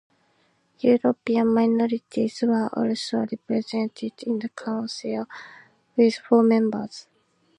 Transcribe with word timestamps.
European 0.81 1.53
minorities 1.53 2.41
were 2.41 2.71
also 2.73 3.19
represented 3.19 4.11
in 4.23 4.39
the 4.39 4.49
council 4.49 5.27
with 5.95 6.15
four 6.15 6.41
members. 6.41 7.05